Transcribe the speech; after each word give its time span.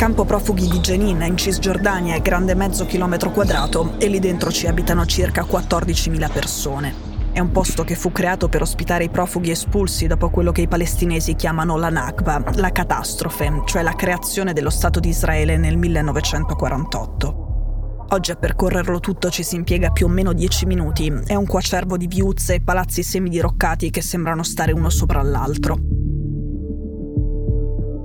campo 0.00 0.24
profughi 0.24 0.66
di 0.66 0.78
Jenin 0.78 1.20
in 1.20 1.36
Cisgiordania 1.36 2.14
è 2.14 2.22
grande 2.22 2.54
mezzo 2.54 2.86
chilometro 2.86 3.32
quadrato 3.32 3.96
e 3.98 4.08
lì 4.08 4.18
dentro 4.18 4.50
ci 4.50 4.66
abitano 4.66 5.04
circa 5.04 5.42
14.000 5.42 6.32
persone. 6.32 6.94
È 7.32 7.38
un 7.38 7.52
posto 7.52 7.84
che 7.84 7.96
fu 7.96 8.10
creato 8.10 8.48
per 8.48 8.62
ospitare 8.62 9.04
i 9.04 9.10
profughi 9.10 9.50
espulsi 9.50 10.06
dopo 10.06 10.30
quello 10.30 10.52
che 10.52 10.62
i 10.62 10.68
palestinesi 10.68 11.34
chiamano 11.34 11.76
la 11.76 11.90
Nakba, 11.90 12.42
la 12.54 12.72
catastrofe, 12.72 13.60
cioè 13.66 13.82
la 13.82 13.92
creazione 13.92 14.54
dello 14.54 14.70
Stato 14.70 15.00
di 15.00 15.10
Israele 15.10 15.58
nel 15.58 15.76
1948. 15.76 18.06
Oggi 18.08 18.30
a 18.30 18.36
percorrerlo 18.36 19.00
tutto 19.00 19.28
ci 19.28 19.42
si 19.42 19.56
impiega 19.56 19.90
più 19.90 20.06
o 20.06 20.08
meno 20.08 20.32
10 20.32 20.64
minuti. 20.64 21.12
È 21.26 21.34
un 21.34 21.44
quacervo 21.44 21.98
di 21.98 22.06
viuzze 22.06 22.54
e 22.54 22.62
palazzi 22.62 23.02
semidiroccati 23.02 23.90
che 23.90 24.00
sembrano 24.00 24.44
stare 24.44 24.72
uno 24.72 24.88
sopra 24.88 25.20
l'altro. 25.20 25.99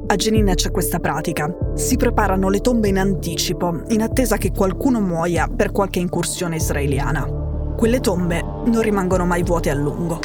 A 0.08 0.16
Jenin 0.18 0.52
c'è 0.54 0.70
questa 0.70 1.00
pratica. 1.00 1.50
Si 1.74 1.98
preparano 1.98 2.50
le 2.50 2.62
tombe 2.62 2.90
in 2.90 3.00
anticipo, 3.00 3.82
in 3.88 4.04
attesa 4.04 4.38
che 4.38 4.52
qualcuno 4.52 5.02
muoia 5.02 5.48
per 5.48 5.72
qualche 5.72 5.98
incursione 5.98 6.58
israeliana. 6.58 7.26
Quelle 7.76 8.00
tombe 8.02 8.40
non 8.40 8.82
rimangono 8.82 9.26
mai 9.26 9.42
vuote 9.42 9.72
a 9.72 9.74
lungo. 9.74 10.20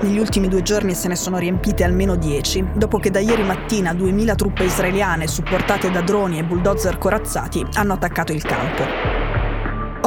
Negli 0.00 0.18
ultimi 0.18 0.48
due 0.48 0.62
giorni 0.62 0.94
se 0.94 1.06
ne 1.06 1.16
sono 1.16 1.38
riempite 1.38 1.84
almeno 1.84 2.16
10, 2.16 2.70
dopo 2.74 2.98
che 2.98 3.10
da 3.10 3.20
ieri 3.20 3.44
mattina 3.44 3.94
2000 3.94 4.34
truppe 4.34 4.64
israeliane 4.64 5.28
supportate 5.28 5.92
da 5.92 6.00
droni 6.00 6.40
e 6.40 6.44
bulldozer 6.44 6.98
corazzati 6.98 7.64
hanno 7.74 7.92
attaccato 7.92 8.32
il 8.32 8.42
campo. 8.42 8.82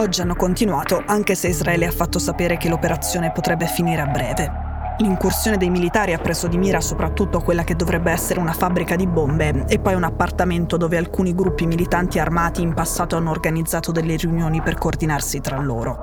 Oggi 0.02 0.20
hanno 0.20 0.36
continuato, 0.36 1.02
anche 1.06 1.36
se 1.36 1.48
Israele 1.48 1.86
ha 1.86 1.92
fatto 1.92 2.20
sapere 2.20 2.58
che 2.58 2.68
l'operazione 2.68 3.32
potrebbe 3.32 3.68
finire 3.68 4.02
a 4.02 4.08
breve. 4.08 4.71
L'incursione 5.02 5.58
dei 5.58 5.72
militari 5.72 6.14
ha 6.14 6.20
preso 6.20 6.48
di 6.48 6.60
mira 6.60 6.80
soprattutto 6.80 7.40
quella 7.40 7.64
che 7.64 7.76
dovrebbe 7.76 8.12
essere 8.12 8.40
una 8.40 8.54
fabbrica 8.54 8.96
di 8.96 9.08
bombe 9.08 9.66
e 9.68 9.80
poi 9.80 9.96
un 9.96 10.04
appartamento 10.04 10.78
dove 10.78 10.96
alcuni 10.96 11.34
gruppi 11.34 11.66
militanti 11.66 12.20
armati 12.20 12.62
in 12.62 12.76
passato 12.76 13.16
hanno 13.16 13.32
organizzato 13.32 13.92
delle 13.92 14.16
riunioni 14.16 14.62
per 14.62 14.76
coordinarsi 14.76 15.42
tra 15.42 15.60
loro. 15.60 16.00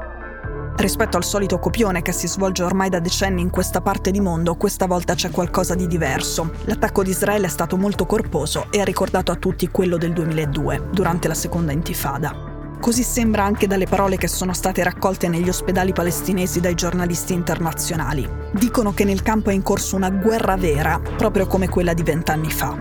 Rispetto 0.75 1.17
al 1.17 1.23
solito 1.23 1.61
copione 1.61 2.03
che 2.03 2.11
si 2.11 2.27
svolge 2.27 2.65
ormai 2.65 2.89
da 2.89 2.99
decenni 2.99 3.41
in 3.41 3.51
questa 3.51 3.81
parte 3.81 4.11
di 4.11 4.21
mondo, 4.21 4.57
questa 4.57 4.87
volta 4.87 5.15
c'è 5.15 5.31
qualcosa 5.31 5.77
di 5.77 5.87
diverso. 5.87 6.51
L'attacco 6.65 7.05
di 7.05 7.11
Israele 7.11 7.47
è 7.47 7.51
stato 7.51 7.77
molto 7.77 8.05
corposo 8.05 8.67
e 8.71 8.81
ha 8.81 8.85
ricordato 8.85 9.31
a 9.31 9.37
tutti 9.37 9.69
quello 9.69 9.97
del 9.97 10.13
2002, 10.13 10.89
durante 10.91 11.29
la 11.29 11.35
seconda 11.35 11.71
intifada. 11.71 12.48
Così 12.81 13.03
sembra 13.03 13.45
anche 13.45 13.67
dalle 13.67 13.87
parole 13.87 14.17
che 14.17 14.29
sono 14.29 14.53
state 14.53 14.83
raccolte 14.85 15.29
negli 15.29 15.49
ospedali 15.49 15.93
palestinesi 15.93 16.61
dai 16.61 16.75
giornalisti 16.75 17.33
internazionali. 17.33 18.27
Dicono 18.53 18.95
che 18.95 19.05
nel 19.05 19.23
campo 19.23 19.51
è 19.51 19.53
in 19.53 19.63
corso 19.63 19.97
una 19.97 20.11
guerra 20.11 20.57
vera, 20.57 21.01
proprio 21.17 21.47
come 21.47 21.69
quella 21.69 21.93
di 21.93 22.03
vent'anni 22.03 22.51
fa. 22.51 22.77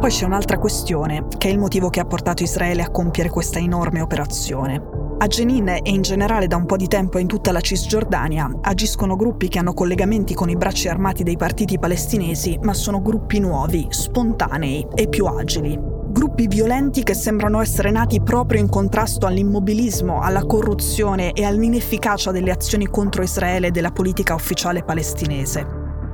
Poi 0.00 0.10
c'è 0.10 0.24
un'altra 0.24 0.58
questione, 0.58 1.26
che 1.36 1.48
è 1.48 1.52
il 1.52 1.58
motivo 1.58 1.90
che 1.90 2.00
ha 2.00 2.06
portato 2.06 2.42
Israele 2.42 2.82
a 2.82 2.90
compiere 2.90 3.28
questa 3.28 3.58
enorme 3.58 4.00
operazione. 4.00 4.96
A 5.18 5.26
Jenin 5.26 5.68
e 5.68 5.80
in 5.84 6.02
generale 6.02 6.46
da 6.46 6.56
un 6.56 6.64
po' 6.64 6.76
di 6.76 6.86
tempo 6.86 7.18
in 7.18 7.26
tutta 7.26 7.52
la 7.52 7.60
Cisgiordania 7.60 8.48
agiscono 8.62 9.16
gruppi 9.16 9.48
che 9.48 9.58
hanno 9.58 9.74
collegamenti 9.74 10.34
con 10.34 10.48
i 10.48 10.56
bracci 10.56 10.88
armati 10.88 11.24
dei 11.24 11.36
partiti 11.36 11.78
palestinesi, 11.78 12.58
ma 12.62 12.72
sono 12.72 13.02
gruppi 13.02 13.38
nuovi, 13.38 13.86
spontanei 13.90 14.86
e 14.94 15.08
più 15.08 15.26
agili 15.26 15.97
gruppi 16.18 16.48
violenti 16.48 17.04
che 17.04 17.14
sembrano 17.14 17.60
essere 17.60 17.92
nati 17.92 18.20
proprio 18.20 18.58
in 18.58 18.68
contrasto 18.68 19.26
all'immobilismo, 19.26 20.20
alla 20.20 20.44
corruzione 20.44 21.32
e 21.32 21.44
all'inefficacia 21.44 22.32
delle 22.32 22.50
azioni 22.50 22.88
contro 22.88 23.22
Israele 23.22 23.70
della 23.70 23.92
politica 23.92 24.34
ufficiale 24.34 24.82
palestinese. 24.82 25.64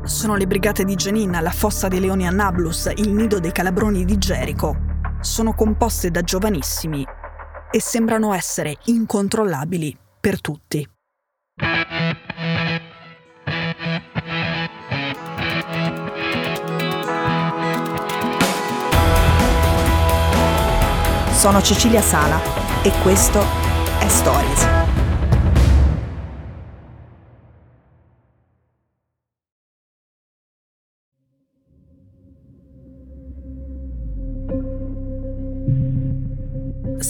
Sono 0.04 0.36
le 0.36 0.46
brigate 0.46 0.84
di 0.84 0.94
Jenin, 0.94 1.38
la 1.40 1.50
fossa 1.50 1.88
dei 1.88 2.00
leoni 2.00 2.26
a 2.26 2.30
Nablus, 2.30 2.92
il 2.96 3.12
nido 3.12 3.40
dei 3.40 3.52
calabroni 3.52 4.04
di 4.04 4.18
Gerico. 4.18 4.76
Sono 5.20 5.54
composte 5.54 6.10
da 6.10 6.20
giovanissimi 6.20 7.02
e 7.70 7.80
sembrano 7.80 8.34
essere 8.34 8.76
incontrollabili 8.84 9.96
per 10.20 10.42
tutti. 10.42 10.86
Sono 21.44 21.60
Cecilia 21.60 22.00
Sala 22.00 22.40
e 22.80 22.90
questo 23.02 23.44
è 23.98 24.08
Stories. 24.08 24.83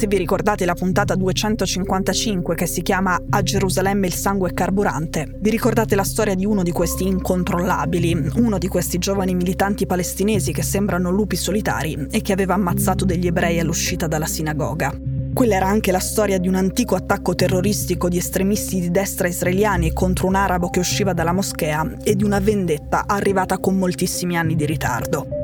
Se 0.04 0.10
vi 0.10 0.19
ricordate 0.19 0.66
la 0.66 0.75
puntata 0.75 1.15
255 1.15 2.54
che 2.54 2.66
si 2.66 2.82
chiama 2.82 3.19
A 3.31 3.42
Gerusalemme 3.42 4.06
il 4.06 4.12
sangue 4.12 4.50
è 4.50 4.53
carburante, 4.53 5.34
vi 5.38 5.48
ricordate 5.48 5.94
la 5.94 6.04
storia 6.04 6.34
di 6.34 6.44
uno 6.44 6.62
di 6.62 6.72
questi 6.72 7.06
incontrollabili, 7.06 8.32
uno 8.34 8.59
di 8.59 8.69
questi 8.69 8.98
giovani 8.98 9.34
militanti 9.34 9.87
palestinesi 9.87 10.53
che 10.53 10.62
sembrano 10.62 11.09
lupi 11.10 11.37
solitari 11.37 12.06
e 12.10 12.20
che 12.20 12.34
aveva 12.34 12.53
ammazzato 12.53 13.06
degli 13.06 13.26
ebrei 13.26 13.59
all'uscita 13.59 14.06
dalla 14.06 14.26
sinagoga. 14.26 14.94
Quella 15.32 15.54
era 15.54 15.69
anche 15.69 15.91
la 15.91 16.00
storia 16.00 16.36
di 16.36 16.48
un 16.48 16.56
antico 16.56 16.97
attacco 16.97 17.34
terroristico 17.34 18.10
di 18.10 18.19
estremisti 18.19 18.81
di 18.81 18.91
destra 18.91 19.26
israeliani 19.26 19.94
contro 19.94 20.26
un 20.26 20.34
arabo 20.34 20.69
che 20.69 20.81
usciva 20.81 21.15
dalla 21.15 21.32
moschea 21.32 21.97
e 22.03 22.15
di 22.15 22.25
una 22.25 22.41
vendetta 22.41 23.04
arrivata 23.06 23.56
con 23.56 23.78
moltissimi 23.78 24.36
anni 24.36 24.54
di 24.54 24.66
ritardo. 24.66 25.44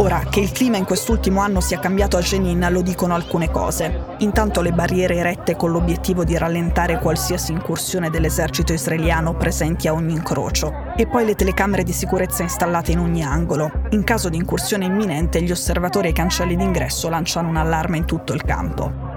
Ora, 0.00 0.20
che 0.30 0.38
il 0.38 0.52
clima 0.52 0.76
in 0.76 0.84
quest'ultimo 0.84 1.40
anno 1.40 1.60
sia 1.60 1.80
cambiato 1.80 2.16
a 2.18 2.20
Jenin 2.20 2.68
lo 2.70 2.82
dicono 2.82 3.14
alcune 3.14 3.50
cose. 3.50 4.16
Intanto 4.18 4.60
le 4.60 4.72
barriere 4.72 5.16
erette 5.16 5.56
con 5.56 5.72
l'obiettivo 5.72 6.22
di 6.22 6.38
rallentare 6.38 7.00
qualsiasi 7.00 7.50
incursione 7.50 8.08
dell'esercito 8.08 8.72
israeliano 8.72 9.34
presenti 9.34 9.88
a 9.88 9.94
ogni 9.94 10.12
incrocio. 10.12 10.92
E 10.94 11.08
poi 11.08 11.24
le 11.24 11.34
telecamere 11.34 11.82
di 11.82 11.92
sicurezza 11.92 12.42
installate 12.42 12.92
in 12.92 13.00
ogni 13.00 13.24
angolo. 13.24 13.72
In 13.90 14.04
caso 14.04 14.28
di 14.28 14.36
incursione 14.36 14.84
imminente, 14.84 15.42
gli 15.42 15.50
osservatori 15.50 16.08
ai 16.08 16.12
cancelli 16.12 16.54
d'ingresso 16.54 17.08
lanciano 17.08 17.48
un 17.48 17.56
allarme 17.56 17.96
in 17.96 18.04
tutto 18.04 18.34
il 18.34 18.44
campo. 18.44 19.07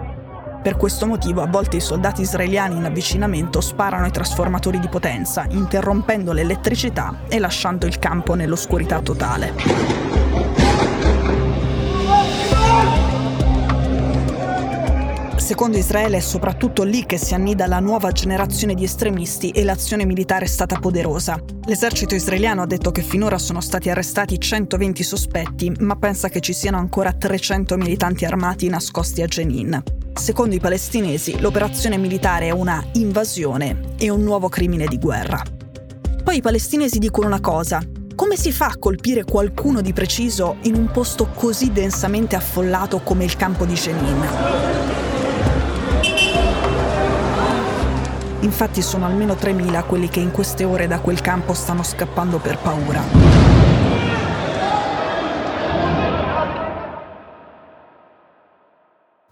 Per 0.61 0.77
questo 0.77 1.07
motivo 1.07 1.41
a 1.41 1.47
volte 1.47 1.77
i 1.77 1.81
soldati 1.81 2.21
israeliani 2.21 2.77
in 2.77 2.85
avvicinamento 2.85 3.61
sparano 3.61 4.05
ai 4.05 4.11
trasformatori 4.11 4.79
di 4.79 4.89
potenza, 4.89 5.47
interrompendo 5.49 6.33
l'elettricità 6.33 7.21
e 7.27 7.39
lasciando 7.39 7.87
il 7.87 7.97
campo 7.97 8.35
nell'oscurità 8.35 9.01
totale. 9.01 9.53
Secondo 15.35 15.77
Israele 15.77 16.17
è 16.17 16.21
soprattutto 16.21 16.83
lì 16.83 17.07
che 17.07 17.17
si 17.17 17.33
annida 17.33 17.65
la 17.65 17.79
nuova 17.79 18.11
generazione 18.11 18.75
di 18.75 18.83
estremisti 18.83 19.49
e 19.49 19.63
l'azione 19.63 20.05
militare 20.05 20.45
è 20.45 20.47
stata 20.47 20.77
poderosa. 20.77 21.37
L'esercito 21.65 22.13
israeliano 22.13 22.61
ha 22.61 22.67
detto 22.67 22.91
che 22.91 23.01
finora 23.01 23.39
sono 23.39 23.61
stati 23.61 23.89
arrestati 23.89 24.39
120 24.39 25.03
sospetti, 25.03 25.71
ma 25.79 25.95
pensa 25.95 26.29
che 26.29 26.39
ci 26.39 26.53
siano 26.53 26.77
ancora 26.77 27.11
300 27.11 27.75
militanti 27.77 28.25
armati 28.25 28.69
nascosti 28.69 29.23
a 29.23 29.25
Jenin. 29.25 30.00
Secondo 30.13 30.53
i 30.55 30.59
palestinesi, 30.59 31.39
l'operazione 31.39 31.97
militare 31.97 32.47
è 32.47 32.51
una 32.51 32.83
invasione 32.93 33.95
e 33.97 34.09
un 34.09 34.21
nuovo 34.21 34.49
crimine 34.49 34.85
di 34.85 34.99
guerra. 34.99 35.41
Poi 36.23 36.37
i 36.37 36.41
palestinesi 36.41 36.99
dicono 36.99 37.27
una 37.27 37.39
cosa. 37.39 37.81
Come 38.13 38.35
si 38.35 38.51
fa 38.51 38.67
a 38.67 38.77
colpire 38.77 39.23
qualcuno 39.23 39.81
di 39.81 39.93
preciso 39.93 40.57
in 40.63 40.75
un 40.75 40.91
posto 40.91 41.29
così 41.33 41.71
densamente 41.71 42.35
affollato 42.35 42.99
come 42.99 43.23
il 43.23 43.35
campo 43.35 43.65
di 43.65 43.73
Jenin? 43.73 44.27
Infatti 48.41 48.81
sono 48.81 49.05
almeno 49.05 49.33
3.000 49.33 49.85
quelli 49.85 50.09
che 50.09 50.19
in 50.19 50.31
queste 50.31 50.63
ore 50.63 50.87
da 50.87 50.99
quel 50.99 51.21
campo 51.21 51.53
stanno 51.53 51.83
scappando 51.83 52.37
per 52.37 52.57
paura. 52.57 53.70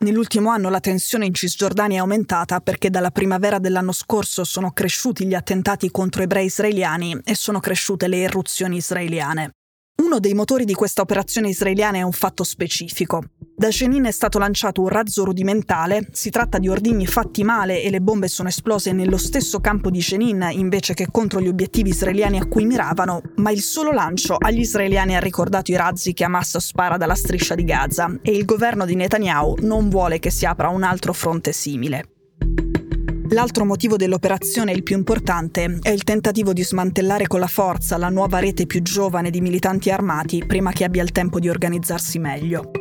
Nell'ultimo 0.01 0.49
anno 0.49 0.69
la 0.69 0.79
tensione 0.79 1.25
in 1.25 1.33
Cisgiordania 1.33 1.97
è 1.97 1.99
aumentata 1.99 2.61
perché 2.61 2.89
dalla 2.89 3.11
primavera 3.11 3.59
dell'anno 3.59 3.91
scorso 3.91 4.45
sono 4.45 4.71
cresciuti 4.71 5.25
gli 5.25 5.33
attentati 5.33 5.91
contro 5.91 6.23
ebrei 6.23 6.45
israeliani 6.45 7.19
e 7.25 7.35
sono 7.35 7.59
cresciute 7.59 8.07
le 8.07 8.17
irruzioni 8.17 8.77
israeliane. 8.77 9.51
Uno 10.01 10.19
dei 10.19 10.33
motori 10.33 10.63
di 10.63 10.73
questa 10.73 11.01
operazione 11.01 11.49
israeliana 11.49 11.97
è 11.97 12.01
un 12.03 12.13
fatto 12.13 12.45
specifico. 12.45 13.23
Da 13.59 13.67
Jenin 13.67 14.05
è 14.05 14.11
stato 14.11 14.39
lanciato 14.39 14.79
un 14.79 14.87
razzo 14.87 15.25
rudimentale, 15.25 16.07
si 16.13 16.29
tratta 16.29 16.59
di 16.59 16.69
ordigni 16.69 17.05
fatti 17.05 17.43
male 17.43 17.81
e 17.81 17.89
le 17.89 17.99
bombe 17.99 18.29
sono 18.29 18.47
esplose 18.47 18.93
nello 18.93 19.17
stesso 19.17 19.59
campo 19.59 19.89
di 19.89 19.99
Jenin 19.99 20.47
invece 20.53 20.93
che 20.93 21.07
contro 21.11 21.41
gli 21.41 21.49
obiettivi 21.49 21.89
israeliani 21.89 22.39
a 22.39 22.45
cui 22.45 22.65
miravano, 22.65 23.21
ma 23.35 23.51
il 23.51 23.59
solo 23.59 23.91
lancio 23.91 24.37
agli 24.39 24.61
israeliani 24.61 25.17
ha 25.17 25.19
ricordato 25.19 25.71
i 25.71 25.75
razzi 25.75 26.13
che 26.13 26.23
Hamas 26.23 26.57
spara 26.57 26.95
dalla 26.95 27.15
striscia 27.15 27.53
di 27.53 27.65
Gaza 27.65 28.17
e 28.21 28.31
il 28.31 28.45
governo 28.45 28.85
di 28.85 28.95
Netanyahu 28.95 29.57
non 29.59 29.89
vuole 29.89 30.19
che 30.19 30.31
si 30.31 30.45
apra 30.45 30.69
un 30.69 30.83
altro 30.83 31.11
fronte 31.11 31.51
simile. 31.51 32.11
L'altro 33.31 33.65
motivo 33.65 33.97
dell'operazione, 33.97 34.71
il 34.71 34.83
più 34.83 34.95
importante, 34.95 35.79
è 35.81 35.89
il 35.89 36.05
tentativo 36.05 36.53
di 36.53 36.63
smantellare 36.63 37.27
con 37.27 37.41
la 37.41 37.47
forza 37.47 37.97
la 37.97 38.07
nuova 38.07 38.39
rete 38.39 38.65
più 38.65 38.81
giovane 38.81 39.29
di 39.29 39.41
militanti 39.41 39.91
armati 39.91 40.45
prima 40.47 40.71
che 40.71 40.85
abbia 40.85 41.03
il 41.03 41.11
tempo 41.11 41.41
di 41.41 41.49
organizzarsi 41.49 42.19
meglio. 42.19 42.71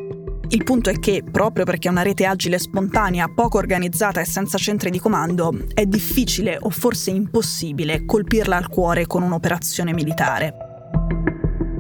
Il 0.51 0.65
punto 0.65 0.89
è 0.89 0.99
che, 0.99 1.23
proprio 1.31 1.67
perché 1.67 1.91
una 1.91 2.01
rete 2.01 2.25
agile 2.25 2.57
e 2.57 2.59
spontanea, 2.59 3.29
poco 3.29 3.59
organizzata 3.59 4.23
e 4.23 4.25
senza 4.25 4.57
centri 4.57 4.89
di 4.89 4.99
comando, 4.99 5.55
è 5.75 5.85
difficile 5.85 6.57
o 6.59 6.71
forse 6.71 7.11
impossibile 7.11 8.07
colpirla 8.07 8.57
al 8.57 8.69
cuore 8.69 9.07
con 9.07 9.23
un'operazione 9.23 9.93
militare. 9.93 10.55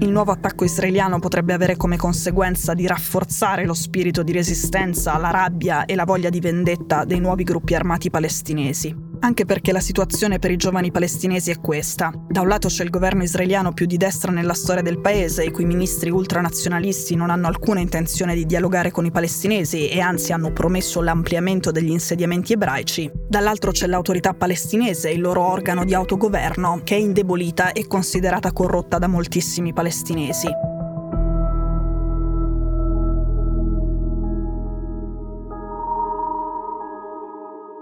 Il 0.00 0.10
nuovo 0.10 0.32
attacco 0.32 0.64
israeliano 0.64 1.18
potrebbe 1.18 1.54
avere 1.54 1.76
come 1.76 1.96
conseguenza 1.96 2.74
di 2.74 2.86
rafforzare 2.86 3.64
lo 3.64 3.74
spirito 3.74 4.22
di 4.22 4.32
resistenza, 4.32 5.16
la 5.16 5.30
rabbia 5.30 5.86
e 5.86 5.94
la 5.94 6.04
voglia 6.04 6.28
di 6.28 6.38
vendetta 6.38 7.06
dei 7.06 7.20
nuovi 7.20 7.44
gruppi 7.44 7.74
armati 7.74 8.10
palestinesi. 8.10 9.07
Anche 9.20 9.44
perché 9.44 9.72
la 9.72 9.80
situazione 9.80 10.38
per 10.38 10.50
i 10.52 10.56
giovani 10.56 10.90
palestinesi 10.90 11.50
è 11.50 11.60
questa. 11.60 12.12
Da 12.28 12.40
un 12.40 12.48
lato 12.48 12.68
c'è 12.68 12.84
il 12.84 12.90
governo 12.90 13.24
israeliano 13.24 13.72
più 13.72 13.84
di 13.86 13.96
destra 13.96 14.30
nella 14.30 14.54
storia 14.54 14.82
del 14.82 15.00
paese, 15.00 15.44
i 15.44 15.50
cui 15.50 15.64
ministri 15.64 16.10
ultranazionalisti 16.10 17.16
non 17.16 17.30
hanno 17.30 17.48
alcuna 17.48 17.80
intenzione 17.80 18.34
di 18.34 18.46
dialogare 18.46 18.90
con 18.90 19.04
i 19.06 19.10
palestinesi 19.10 19.88
e 19.88 20.00
anzi 20.00 20.32
hanno 20.32 20.52
promesso 20.52 21.00
l'ampliamento 21.00 21.72
degli 21.72 21.90
insediamenti 21.90 22.52
ebraici. 22.52 23.10
Dall'altro 23.28 23.72
c'è 23.72 23.86
l'autorità 23.86 24.34
palestinese, 24.34 25.10
il 25.10 25.20
loro 25.20 25.42
organo 25.42 25.84
di 25.84 25.94
autogoverno, 25.94 26.82
che 26.84 26.94
è 26.94 26.98
indebolita 26.98 27.72
e 27.72 27.86
considerata 27.86 28.52
corrotta 28.52 28.98
da 28.98 29.08
moltissimi 29.08 29.72
palestinesi. 29.72 30.77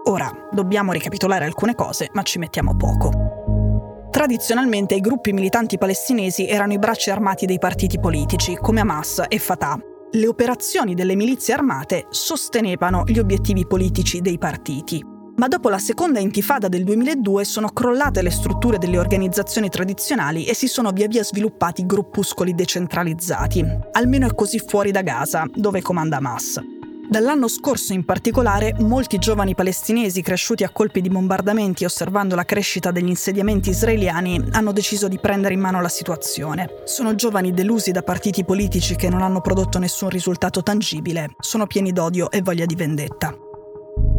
Ora, 0.08 0.31
dobbiamo 0.53 0.93
ricapitolare 0.93 1.44
alcune 1.44 1.75
cose, 1.75 2.11
ma 2.12 2.23
ci 2.23 2.38
mettiamo 2.38 2.76
poco. 2.76 4.08
Tradizionalmente 4.11 4.94
i 4.94 5.00
gruppi 5.00 5.32
militanti 5.32 5.79
palestinesi 5.79 6.47
erano 6.47 6.73
i 6.75 6.79
bracci 6.79 7.11
armati 7.11 7.44
dei 7.44 7.58
partiti 7.58 7.99
politici, 7.99 8.55
come 8.55 8.81
Hamas 8.81 9.25
e 9.29 9.38
Fatah. 9.41 9.76
Le 10.12 10.29
operazioni 10.29 10.94
delle 10.94 11.17
milizie 11.17 11.55
armate 11.55 12.06
sostenevano 12.11 13.03
gli 13.05 13.19
obiettivi 13.19 13.67
politici 13.67 14.20
dei 14.20 14.38
partiti. 14.38 15.05
Ma 15.38 15.49
dopo 15.49 15.69
la 15.69 15.79
seconda 15.79 16.20
intifada 16.20 16.69
del 16.69 16.85
2002 16.85 17.44
sono 17.44 17.69
crollate 17.70 18.23
le 18.23 18.31
strutture 18.31 18.79
delle 18.79 18.99
organizzazioni 18.99 19.69
tradizionali 19.69 20.47
e 20.47 20.55
si 20.55 20.69
sono 20.69 20.93
via 20.93 21.08
via 21.08 21.25
sviluppati 21.25 21.85
gruppuscoli 21.85 22.55
decentralizzati. 22.55 23.62
Almeno 23.91 24.29
è 24.29 24.35
così 24.35 24.61
fuori 24.61 24.93
da 24.93 25.03
Gaza, 25.03 25.44
dove 25.53 25.82
comanda 25.82 26.19
Hamas. 26.19 26.75
Dall'anno 27.08 27.47
scorso 27.47 27.93
in 27.93 28.05
particolare, 28.05 28.75
molti 28.81 29.19
giovani 29.19 29.55
palestinesi 29.55 30.23
cresciuti 30.23 30.64
a 30.64 30.70
colpi 30.70 31.00
di 31.00 31.08
bombardamenti 31.08 31.85
osservando 31.85 32.35
la 32.35 32.44
crescita 32.44 32.91
degli 32.91 33.08
insediamenti 33.08 33.70
israeliani 33.70 34.43
hanno 34.50 34.73
deciso 34.73 35.06
di 35.06 35.19
prendere 35.20 35.55
in 35.55 35.61
mano 35.61 35.81
la 35.81 35.88
situazione. 35.88 36.69
Sono 36.85 37.14
giovani 37.14 37.53
delusi 37.53 37.93
da 37.93 38.03
partiti 38.03 38.44
politici 38.44 38.97
che 38.97 39.08
non 39.08 39.23
hanno 39.23 39.41
prodotto 39.41 39.79
nessun 39.79 40.08
risultato 40.08 40.62
tangibile, 40.62 41.31
sono 41.38 41.67
pieni 41.67 41.93
d'odio 41.93 42.29
e 42.31 42.43
voglia 42.43 42.67
di 42.67 42.75
vendetta. 42.75 43.32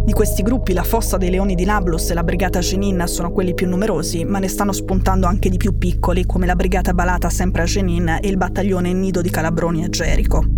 Di 0.06 0.14
questi 0.14 0.42
gruppi 0.42 0.72
la 0.72 0.84
Fossa 0.84 1.18
dei 1.18 1.30
Leoni 1.30 1.56
di 1.56 1.66
Nablus 1.66 2.10
e 2.10 2.14
la 2.14 2.24
Brigata 2.24 2.60
Jenin 2.60 3.04
sono 3.08 3.34
quelli 3.34 3.54
più 3.54 3.68
numerosi, 3.68 4.24
ma 4.24 4.40
ne 4.40 4.48
stanno 4.48 4.72
spuntando 4.72 5.28
anche 5.28 5.50
di 5.50 5.58
più 5.58 5.78
piccoli, 5.78 6.26
come 6.26 6.46
la 6.46 6.56
Brigata 6.56 6.94
Balata 6.94 7.30
sempre 7.30 7.64
a 7.64 7.66
Jenin 7.66 8.20
e 8.22 8.28
il 8.30 8.38
battaglione 8.38 8.94
Nido 8.94 9.22
di 9.22 9.30
Calabroni 9.30 9.84
a 9.84 9.90
Gerico. 9.90 10.57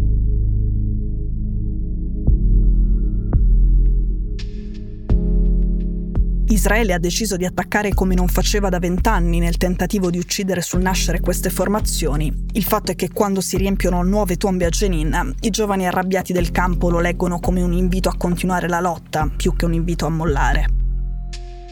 Israele 6.52 6.94
ha 6.94 6.98
deciso 6.98 7.38
di 7.38 7.46
attaccare 7.46 7.94
come 7.94 8.16
non 8.16 8.28
faceva 8.28 8.70
da 8.70 8.80
vent'anni 8.80 9.38
nel 9.38 9.58
tentativo 9.58 10.10
di 10.10 10.18
uccidere 10.18 10.62
sul 10.62 10.82
nascere 10.82 11.20
queste 11.20 11.52
formazioni. 11.52 12.46
Il 12.54 12.64
fatto 12.64 12.92
è 12.92 12.96
che 12.96 13.12
quando 13.12 13.40
si 13.40 13.56
riempiono 13.56 14.02
nuove 14.02 14.36
tombe 14.36 14.66
a 14.66 14.70
Jenin, 14.70 15.36
i 15.42 15.50
giovani 15.52 15.86
arrabbiati 15.86 16.34
del 16.34 16.50
campo 16.50 16.90
lo 16.90 17.00
leggono 17.00 17.40
come 17.40 17.62
un 17.62 17.74
invito 17.74 18.10
a 18.10 18.18
continuare 18.18 18.68
la 18.68 18.80
lotta, 18.80 19.30
più 19.36 19.56
che 19.56 19.66
un 19.66 19.74
invito 19.74 20.08
a 20.08 20.10
mollare. 20.10 20.66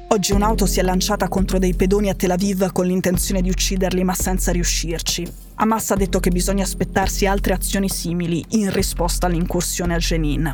Oggi 0.09 0.31
un'auto 0.31 0.67
si 0.67 0.79
è 0.79 0.83
lanciata 0.83 1.27
contro 1.27 1.57
dei 1.57 1.73
pedoni 1.73 2.09
a 2.09 2.13
Tel 2.13 2.31
Aviv 2.31 2.71
con 2.71 2.85
l'intenzione 2.85 3.41
di 3.41 3.49
ucciderli 3.49 4.03
ma 4.03 4.13
senza 4.13 4.51
riuscirci. 4.51 5.27
Hamas 5.55 5.89
ha 5.89 5.95
detto 5.95 6.19
che 6.19 6.29
bisogna 6.29 6.63
aspettarsi 6.63 7.25
altre 7.25 7.53
azioni 7.53 7.89
simili 7.89 8.45
in 8.49 8.71
risposta 8.71 9.25
all'incursione 9.25 9.95
a 9.95 9.97
Jenin. 9.97 10.53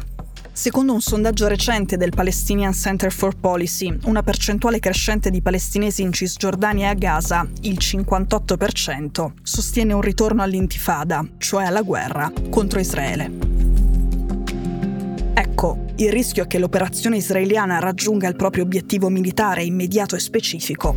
Secondo 0.55 0.93
un 0.93 1.01
sondaggio 1.01 1.47
recente 1.47 1.97
del 1.97 2.11
Palestinian 2.11 2.73
Center 2.73 3.11
for 3.11 3.35
Policy, 3.35 3.97
una 4.03 4.21
percentuale 4.21 4.77
crescente 4.77 5.31
di 5.31 5.41
palestinesi 5.41 6.03
in 6.03 6.13
Cisgiordania 6.13 6.85
e 6.85 6.89
a 6.91 6.93
Gaza, 6.93 7.47
il 7.61 7.79
58%, 7.79 9.31
sostiene 9.41 9.93
un 9.93 10.01
ritorno 10.01 10.43
all'intifada, 10.43 11.27
cioè 11.39 11.65
alla 11.65 11.81
guerra, 11.81 12.31
contro 12.51 12.79
Israele. 12.79 13.31
Ecco, 15.33 15.85
il 15.95 16.11
rischio 16.11 16.43
è 16.43 16.47
che 16.47 16.59
l'operazione 16.59 17.17
israeliana 17.17 17.79
raggiunga 17.79 18.27
il 18.27 18.35
proprio 18.35 18.61
obiettivo 18.61 19.09
militare 19.09 19.63
immediato 19.63 20.15
e 20.15 20.19
specifico, 20.19 20.95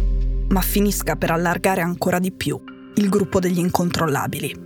ma 0.48 0.60
finisca 0.60 1.16
per 1.16 1.30
allargare 1.30 1.80
ancora 1.80 2.18
di 2.18 2.30
più 2.30 2.62
il 2.96 3.08
gruppo 3.08 3.40
degli 3.40 3.58
incontrollabili. 3.58 4.65